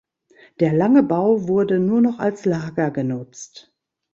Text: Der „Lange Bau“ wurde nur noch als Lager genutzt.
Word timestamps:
Der 0.59 0.73
„Lange 0.73 1.03
Bau“ 1.03 1.47
wurde 1.47 1.77
nur 1.77 2.01
noch 2.01 2.17
als 2.17 2.45
Lager 2.45 2.89
genutzt. 2.89 3.71